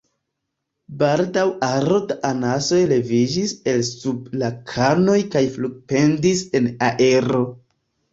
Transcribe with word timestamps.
Baldaŭ 1.01 1.41
aro 1.65 1.99
da 2.11 2.15
anasoj 2.29 2.79
leviĝis 2.91 3.53
el 3.73 3.83
sub 3.89 4.31
la 4.45 4.49
kanoj 4.71 5.19
kaj 5.37 5.43
flugpendis 5.59 6.43
en 6.61 6.71
aero. 6.89 7.43